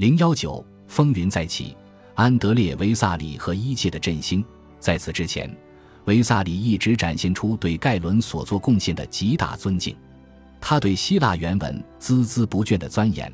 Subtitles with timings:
[0.00, 1.76] 零幺九风云再起，
[2.14, 4.42] 安德烈·维萨里和一切的振兴。
[4.78, 5.54] 在此之前，
[6.06, 9.94] 维萨里一直展现出对盖伦所做贡献的极大尊敬。
[10.58, 13.30] 他对希腊原文孜孜不倦的钻研，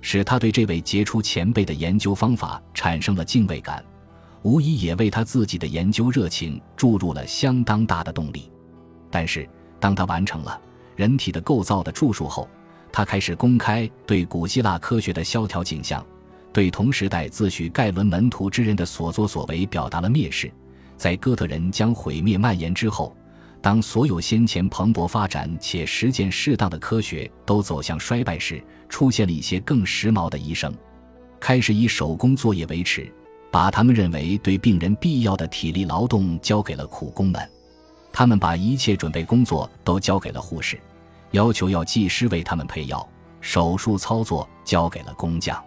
[0.00, 3.84] 使他对这位杰出前辈的研究方法产生了敬畏感，
[4.42, 8.50] 无疑也为他自己的研究热情注入了相当大的动力。
[9.08, 9.48] 但是，
[9.78, 10.60] 当他完成了
[10.98, 12.48] 《人体的构造》的著述后，
[12.98, 16.04] 他开始公开对古希腊科学的萧条景象，
[16.52, 20.50] 对同时代自诩盖伦门徒之人的所作所为表达了蔑视。
[20.96, 23.16] 在哥特人将毁灭蔓延之后，
[23.62, 30.74] 当所有先前蓬勃发展且实践适当的科学都走向衰败时，出现了一些更时髦的医生，
[31.38, 33.08] 开始以手工作业为耻，
[33.48, 37.48] 把他们认为对病人必要的体力劳动交给了苦工们。
[38.12, 40.76] 他们把一切准备工作都交给了护士。
[41.32, 43.06] 要求要技师为他们配药，
[43.40, 45.62] 手术操作交给了工匠。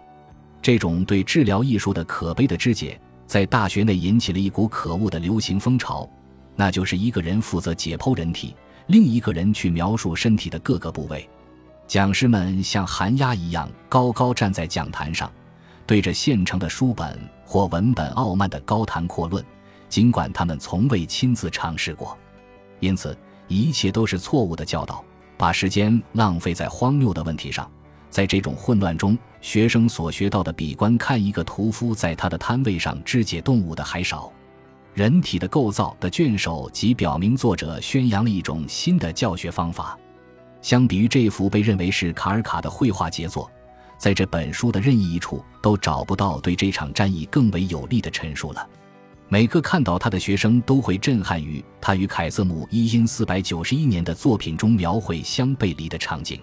[0.60, 6.08] 这种对治疗艺术的可悲的肢解，在大学内引起了一股可恶的流行风潮，
[6.54, 8.54] 那就是一个人负责解剖人体，
[8.86, 11.28] 另一个人去描述身体的各个部位。
[11.88, 15.30] 讲师们像寒鸦一样高高站在讲坛上，
[15.86, 19.44] 对着现成的书本或文本傲慢的高谈阔论，
[19.88, 22.16] 尽管他们从未亲自尝试过。
[22.80, 23.16] 因此，
[23.48, 25.04] 一切都是错误的教导。
[25.42, 27.68] 把时间浪费在荒谬的问题上，
[28.08, 34.32] 在这种混乱中，学生所学到的比观看一个屠夫在他的摊位上肢解动物的还少。
[34.94, 39.98] 人体的构造的卷首即表明作者宣扬了一种新的教学方法。
[40.60, 43.50] 相比于这幅被认为是卡尔卡的绘画杰作，
[43.98, 48.64] 在这本书的任意一处都找不到对这场战役更为有力的陈述了。
[49.32, 56.38] 每个看到他的学生都会震撼于他与凯瑟姆一因四百九十一年的作品中描绘相背离的场景。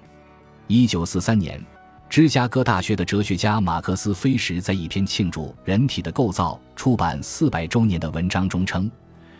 [0.65, 1.63] 一九四三年，
[2.09, 8.89] 芝加哥大学的哲学家马克思·菲什在一篇庆祝人体的构造出版四百周年的文章中称，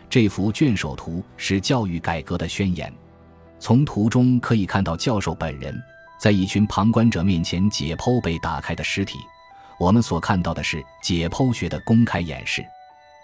[0.08, 2.92] 这幅卷首图是教育改革的宣言。
[3.58, 5.76] 从图中可以看到教授本人
[6.20, 9.18] 在一群旁观者面前解剖被打开的尸体。
[9.76, 12.64] 我们所看到的是解剖学的公开演示。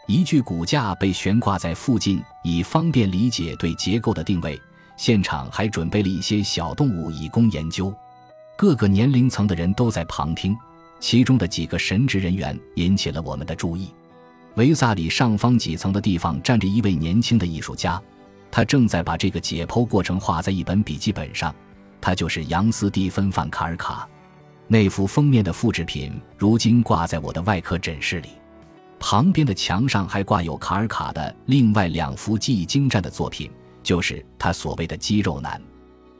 [0.06, 4.60] 一具骨架被悬挂在附近，以方便理解对结构的定位。
[4.96, 7.92] 现场还准备了一些小动物以供研究。
[8.56, 10.56] 各个年龄层的人都在旁听，
[11.00, 13.92] 其中的几个神职人员引起了我们的注意。
[14.54, 18.00] 维萨里上方几层的地方站着一位年轻的艺术家，
[18.50, 21.54] 他正在把这个解剖过程画在一本笔记本上。
[22.00, 24.08] 他就是杨斯蒂芬·范卡尔卡。
[24.68, 28.28] 那幅封面的复制品如今挂在我的外科诊室里。
[28.98, 33.50] 旁边的墙上还挂有卡尔卡的另外两幅技艺精湛的作品，
[33.82, 35.60] 就是他所谓的肌肉男。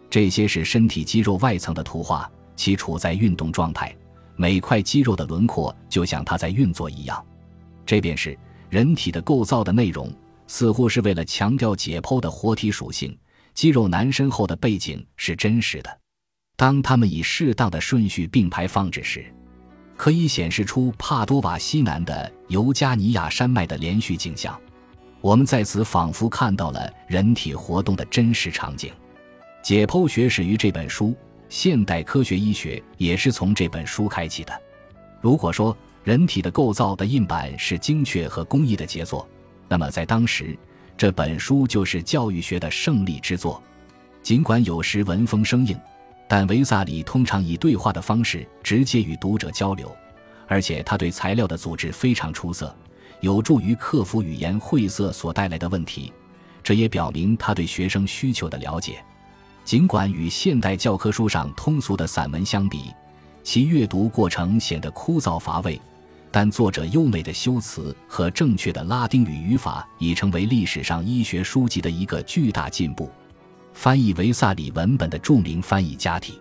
[0.09, 3.95] 这些是身体肌肉外层的图画，其处在运动状态，
[4.37, 7.25] 每块肌肉的轮廓就像它在运作一样。
[7.85, 8.39] 这便是
[8.71, 10.13] 人体的构造的内容，
[10.47, 13.17] 似乎是为了强调解剖的活体属性。
[13.53, 15.99] 肌肉男身后的背景是真实的，
[16.57, 19.33] 当他们以适当的顺序并排放置时。
[19.97, 24.59] 可以显示出帕多瓦西南的尤加尼亚山脉的连续景象，
[25.21, 28.93] 我们在此仿佛看到了人体活动的真实场景。
[29.63, 31.15] 解剖学始于这本书，
[31.49, 34.53] 现代科学医学也是从这本书开启的。
[35.21, 39.27] 如果说人体的构造的印版是精确和工艺的杰作，
[39.69, 40.57] 那么在当时，
[40.97, 43.61] 这本书就是教育学的胜利之作。
[44.23, 45.77] 尽管有时闻风生硬。
[46.29, 49.95] 但维萨里通常以对话的方式直接与读者交流，
[50.47, 52.75] 而且他对材料的组织非常出色，
[53.21, 56.13] 有助于克服语言晦涩所带来的问题。
[56.63, 59.05] 这也表明他对学生需求的了解。
[59.65, 62.93] 尽管与现代教科书上通俗的散文相比，
[63.45, 65.81] 其阅读过程显得枯燥乏味，
[66.33, 73.09] 但作者优美的修辞和正确的拉丁语语法已成为历史上医学书籍的一个巨大进步。
[73.77, 76.41] 翻译维萨里文本的著名翻译家体，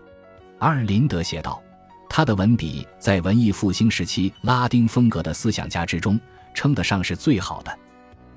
[0.59, 1.61] 阿尔林德写道
[2.09, 6.17] ：“他的文笔在文艺复兴时期拉丁风格的思想家之中
[6.53, 7.79] 称得上是最好的。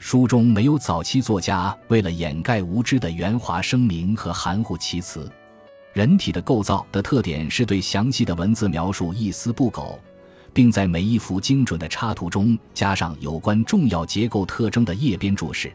[0.01, 5.31] 书中没有早期作家为了掩盖无知的圆滑声明和含糊其辞。
[5.93, 9.97] 人体的构造的特点是对详细的文字描述一丝不苟，
[10.53, 15.73] 并在每一幅精准的插图中加上有关重要结构特征的页边注释。”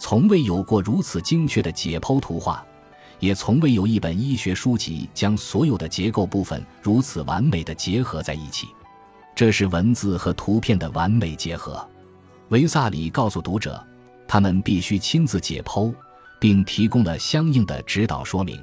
[0.00, 2.64] 从未有过如此精确的解剖图画，
[3.18, 8.66] 也从未有一本医学书籍将所有的结构部分如此完美的结合在一起。
[9.36, 11.86] 这是文字和图片的完美结合。
[12.48, 13.80] 维萨里告诉读者，
[14.26, 15.94] 他们必须亲自解剖，
[16.40, 18.58] 并提供了相应的指导说明。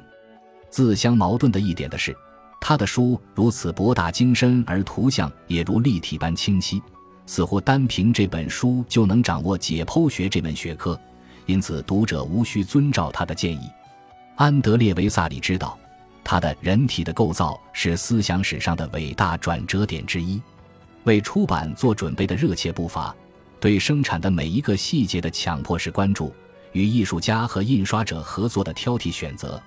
[0.72, 2.18] 自相矛盾的一点的是，
[2.60, 6.82] 他的书如此博大精深，而图像也如立体般清晰，
[7.28, 11.00] 似乎单凭这本书就能掌握解剖学这门学科，
[11.48, 13.68] 因此读者无需遵照他的建议。
[14.36, 15.76] 安德烈·维萨里知道，
[16.24, 20.40] 他的人体的构造是思想史上的伟大转折点之一。
[21.06, 23.16] 为出版做准备的热切步伐，
[23.60, 26.32] 对生产的每一个细节的强迫式关注，
[26.74, 29.60] 与艺术家和印刷者合作的挑剔选择。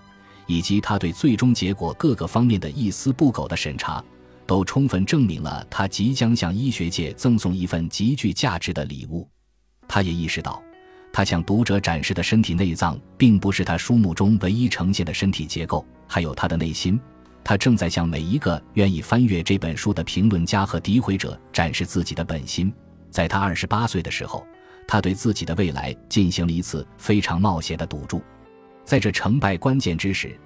[0.47, 4.03] 以及他对最终结果各个方面的一丝不苟的审查，
[4.47, 9.29] 都充分证明了他即将向医学界赠送一份极具价值的礼物。
[9.87, 10.61] 他也意识到，
[11.13, 17.01] 他向读者展示的身体内脏，并不是他书目中唯一呈现的身体结构，还有他的内心。
[17.43, 22.73] 他正在向每一个愿意翻阅这本书的评论家和诋毁者展示自己的本心。
[23.11, 24.47] 在他二十八岁的时候，
[24.87, 28.23] 他对自己的未来进行了一次非常冒险的赌注。
[28.85, 30.39] 在这成败关键之时，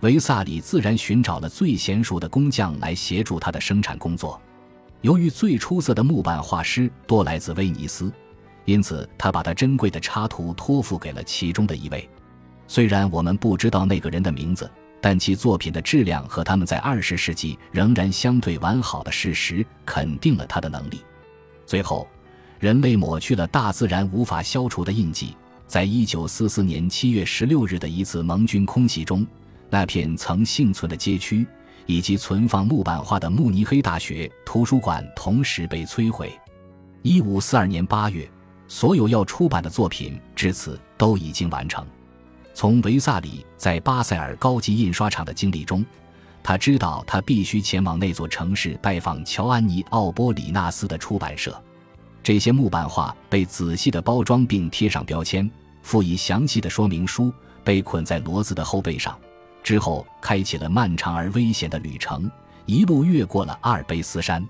[0.00, 4.40] 维萨里自然寻找了最娴熟的工匠来协助他的生产工作。
[5.00, 8.12] 由于最出色的木板画师多来自威尼斯，
[8.64, 12.08] 因此他把他珍贵的插图托付给了其中的一位。
[12.66, 14.70] 虽然我们不知道那个人的名字，
[15.00, 21.02] 但其作品的质量和他们在二十世纪仍然相对完好的事实肯定了他的能力。
[21.66, 22.06] 最后，
[22.60, 25.34] 人类抹去了大自然无法消除的印记。
[25.66, 29.26] 在一九四四年七月十六日的一次盟军空袭中，
[29.70, 31.46] 那片曾幸存的街区
[31.86, 36.30] 以及存放木板画的慕尼黑大学图书馆同时被摧毁。
[37.00, 38.30] 一五四二年八月，
[38.72, 41.86] 所有要出版的作品至此都已经完成。
[42.54, 45.84] 从维萨里在巴塞尔高级印刷厂的经历中，
[46.42, 51.54] 他知道他必须前往那座城市拜访乔安妮·奥波里纳斯的出版社。
[52.22, 55.48] 这些木板画被仔细的包装并贴上标签。
[55.82, 57.30] 附以详细的说明书，
[57.62, 59.14] 被捆在骡子的后背上，
[59.62, 62.30] 之后开启了漫长而危险的旅程，
[62.64, 64.42] 一路越过了阿尔卑斯山。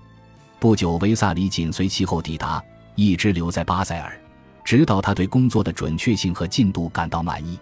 [0.59, 2.63] 不久，维萨里紧随其后抵达，
[2.95, 4.19] 一直留在巴塞尔，
[4.63, 7.57] 直到他对工作的准确性和进度感到满意。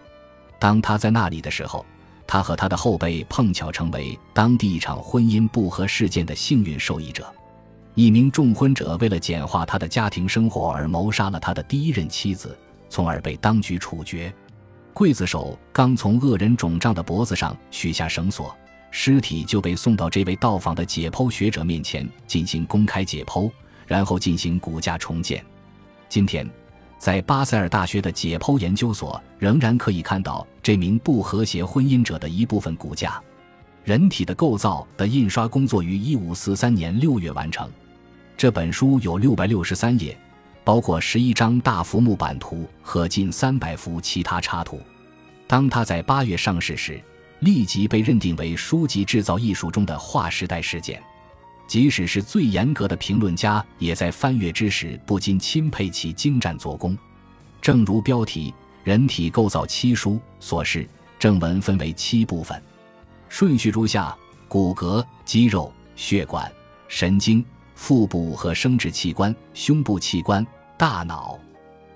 [0.60, 1.86] 当他在那里的时候，
[2.28, 7.32] 他和他的后辈碰巧成为当地一场婚姻不和事件的幸运受益者。
[7.96, 12.58] 一名重婚者为了简化他的家庭生活而谋杀了他的第一任妻子。
[12.92, 14.32] 从而被当局处决。
[14.94, 18.54] 刽子手刚从恶人肿胀的脖子上取下绳索，
[18.92, 23.50] 尸体就被送到这位到访的解剖学者面前进行公开解剖，
[23.92, 25.44] 然后进行骨架重建。
[26.08, 26.50] 今天，
[26.98, 33.22] 在巴塞尔大学的解剖研究所仍然可以看到这名不和谐婚姻者的一部分骨架。
[33.84, 37.70] 人体的构造的印刷工作于1543年6月完成。
[38.38, 40.18] 这本书有663页。
[40.64, 44.80] 包括十一张大幅木版图和近三百幅其他插图。
[45.48, 47.02] 当它在八月上市时，
[47.40, 51.02] 立即被认定为书籍制造艺术中的划时代事件。
[51.72, 56.98] 即使是最严格的评论家，也在翻阅之时不禁钦佩其精湛做工。
[57.62, 58.54] 正如标题
[58.84, 60.86] “人体构造七书”所示，
[61.18, 62.62] 正文分为七部分，
[63.30, 64.14] 顺序如下：
[64.50, 66.52] 骨骼、肌肉、血管、
[66.90, 67.42] 神经。
[67.74, 70.46] 腹部和生殖器官、胸部器官、
[70.78, 71.40] 大脑。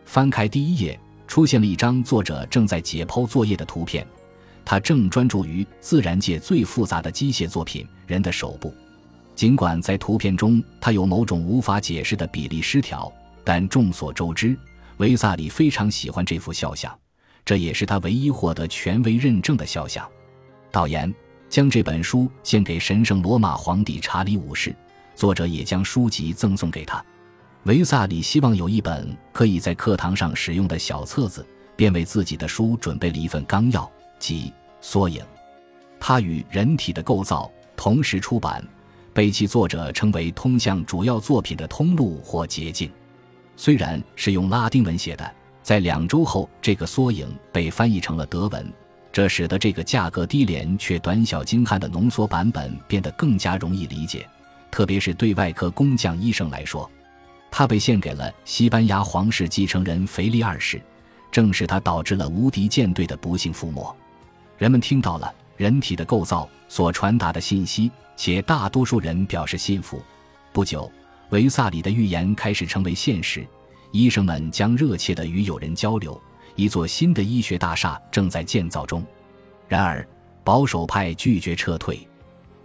[0.05, 4.07] 翻开第一页，出现了一张作者正在解剖作业的图片。
[4.63, 8.73] 他正专注于自然界最复杂的机械作品——人的手部。
[9.35, 13.11] 尽管在图片中他有某种无法解释的比例失调，
[13.43, 14.57] 但众所周知，
[14.97, 16.97] 维萨里非常喜欢这幅肖像，
[17.43, 20.09] 这也是他唯一获得权威认证的肖像。
[20.71, 21.13] 导言：
[21.49, 24.73] 将这本书献给神圣罗马皇帝查理五世。
[25.15, 27.03] 作者也将书籍赠送给他。
[27.63, 33.89] 维萨里希望有一本可以在课堂上使用的小册子，便为自己的书准备了一份纲要，
[34.19, 35.23] 即缩影。
[35.99, 38.61] 他与《人体的构造》同时出版，
[39.15, 42.91] 被其作者称为通向主要作品的通路或捷径。
[43.55, 48.69] 虽然是用拉丁文写的，在两周后，这个缩影被翻译成了德文，
[49.13, 54.27] 这使得这个价格低廉却短小精悍的浓缩版本变得更加容易理解。
[54.69, 56.91] 特别是对外科工匠医生来说，
[57.49, 60.81] 他被献给了西班牙皇室继承人腓力二世，
[61.31, 63.95] 正是他导致了无敌舰队的不幸覆没。
[64.57, 70.01] 人们听到了人体的构造所传达的信息，且大多数人表示信服。
[70.51, 70.91] 不久，
[71.29, 73.45] 维萨里的预言开始成为现实，
[73.91, 76.19] 医生们将热切地与友人交流。
[76.55, 79.05] 一座新的医学大厦正在建造中，
[79.67, 80.07] 然而
[80.43, 82.07] 保守派拒绝撤退。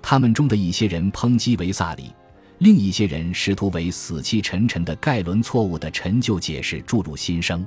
[0.01, 2.13] 他们中的一些人抨击维萨里，
[2.59, 7.67] 另一些人试图为死气沉沉的盖伦错误的陈旧解释注入新生。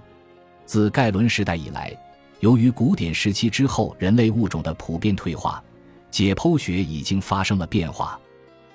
[0.65, 1.94] 自盖伦时代以来，
[2.43, 5.63] 由于古典时期之后人类物种的普遍退化，
[6.12, 8.19] 解剖学已经发生了变化。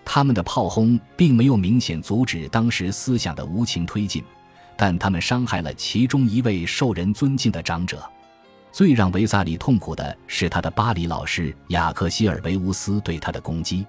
[0.06, 4.24] 他们的炮轰并没有明显阻止当时思想的无情推进，
[4.74, 8.02] 但他们伤害了其中一位受人尊敬的长者。
[8.72, 13.84] 最让维萨里痛苦的是他的巴黎老师雅克希尔维乌斯对他的攻击。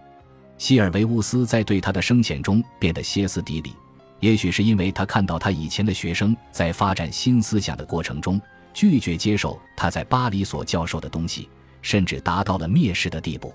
[0.58, 3.72] 希尔维乌斯在对他的生前中变得歇斯底里，
[4.20, 8.42] 也许是因为他看到他以前的学生在发展新思想的过程中
[8.74, 11.50] 拒绝接受他在巴黎所教授的东西，
[11.82, 13.54] 甚至达到了蔑视的地步。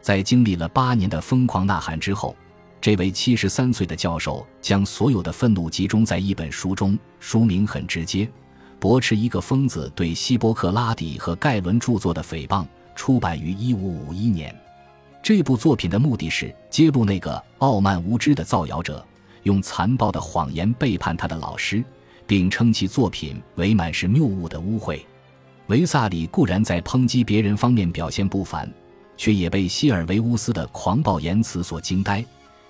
[0.00, 2.36] 在经历了八年的疯狂呐喊之后，
[2.80, 8.28] 这位七十三岁的教授将所有的愤怒集中在一本书中，书名很直接。
[8.78, 14.54] 驳斥一个疯子对希波克拉底和盖伦著作的诽谤，出版于一五五一年。
[15.22, 19.02] 这部作品的目的是揭露那个傲慢无知的造谣者
[19.44, 21.82] 用残暴的谎言背叛他的老师，
[22.26, 25.00] 并称其作品为满是谬误的污秽。
[25.68, 28.70] 维萨里固然在抨击别人方面表现不凡，
[29.16, 32.24] 却也被希尔维乌斯的狂暴言辞所惊呆。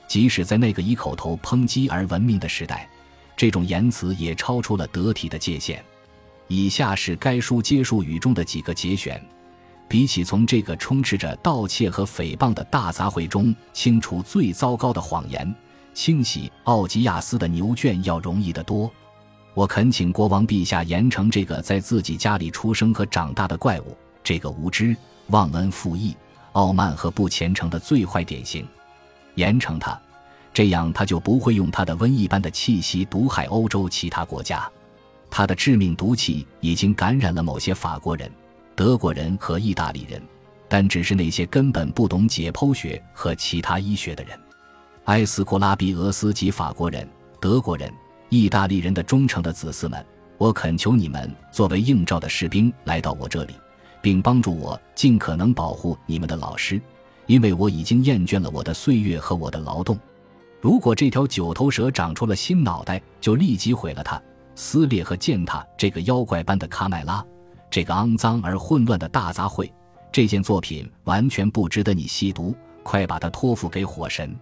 [0.06, 2.88] 即使在那个以口头抨击而闻名的时代，
[3.37, 5.82] 这种言辞也超出了得体的界限。
[6.46, 9.20] 以下是该书结束语中的几个节选。
[9.88, 15.54] 比起从这个充斥着盗窃和诽谤的大杂烩中清除最糟糕的谎言，
[15.92, 18.90] 清洗奥吉亚斯的牛圈要容易得多。
[19.54, 24.96] 我恳请国王陛下严惩这个在自己家里出生和长大的怪物，这个无知、
[25.28, 26.16] 忘恩负义、
[26.52, 28.66] 傲慢和不虔诚的最坏典型。
[29.37, 29.96] 严惩他，
[30.52, 34.68] 这样他就不会用他的瘟疫般的气息毒害欧洲其他国家。
[35.30, 38.30] 他的致命毒气已经感染了某些法国人、
[38.75, 40.20] 德国人和意大利人，
[40.68, 44.37] 但只是那些根本不懂解剖学和其他医学的人。
[45.04, 47.08] 埃斯库拉比俄斯及法国人、
[47.40, 47.92] 德国人、
[48.34, 50.04] 意大利人的忠诚的子嗣们，
[50.38, 53.54] 我恳求你们作为应召的士兵来到我这里，
[54.02, 56.82] 并帮助我尽可能保护你们的老师，
[57.26, 59.96] 因为我已经厌倦了我的岁月和我的劳动。
[60.60, 64.20] 如果这条九头蛇长出了新脑袋，就立即毁了它。
[64.56, 67.24] 撕裂和践踏这个妖怪般的卡麦拉，
[67.70, 69.70] 这个肮脏而混乱的大杂烩，
[70.10, 74.36] 这件作品完全不值得你细读，快把它托付给火神。